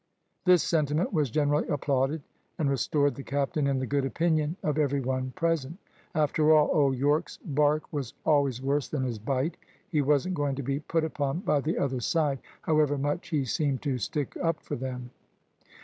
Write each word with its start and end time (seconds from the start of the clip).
This 0.45 0.63
sentiment 0.63 1.13
was 1.13 1.29
generally 1.29 1.67
applauded, 1.67 2.23
and 2.57 2.67
restored 2.71 3.13
the 3.13 3.21
captain 3.21 3.67
in 3.67 3.77
the 3.77 3.85
good 3.85 4.03
opinion 4.03 4.55
of 4.63 4.79
every 4.79 4.99
one 4.99 5.29
present. 5.35 5.77
After 6.15 6.51
all, 6.51 6.71
old 6.73 6.97
Yorke's 6.97 7.37
bark 7.45 7.83
was 7.93 8.15
always 8.25 8.63
worse 8.63 8.87
than 8.87 9.03
his 9.03 9.19
bite. 9.19 9.57
He 9.89 10.01
wasn't 10.01 10.33
going 10.33 10.55
to 10.55 10.63
be 10.63 10.79
put 10.79 11.03
upon 11.03 11.41
by 11.41 11.59
the 11.61 11.77
other 11.77 11.99
side, 11.99 12.39
however 12.63 12.97
much 12.97 13.27
he 13.29 13.45
seemed 13.45 13.83
to 13.83 13.99
stick 13.99 14.35
up 14.37 14.63
for 14.63 14.75
them. 14.75 15.11